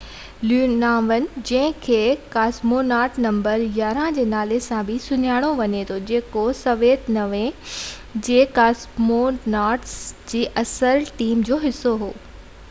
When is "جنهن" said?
1.49-1.65